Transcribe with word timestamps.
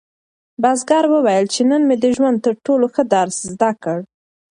بزګر 0.61 1.05
وویل 1.09 1.45
چې 1.53 1.61
نن 1.69 1.81
مې 1.87 1.95
د 2.03 2.05
ژوند 2.15 2.37
تر 2.45 2.53
ټولو 2.65 2.85
ښه 2.93 3.03
درس 3.15 3.37
زده 3.53 3.71
کړ. 3.83 3.99